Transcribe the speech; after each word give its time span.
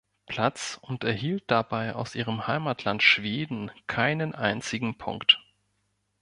Platz 0.25 0.79
und 0.81 1.03
erhielt 1.03 1.43
dabei 1.45 1.93
aus 1.93 2.15
ihrem 2.15 2.47
Heimatland 2.47 3.03
Schweden 3.03 3.69
keinen 3.85 4.33
einzigen 4.33 4.97
Punkt. 4.97 5.39